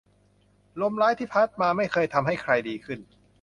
[0.81, 2.99] ลมร้ายที่พัดมาไม่เคยทำให้ใครดีขึ้น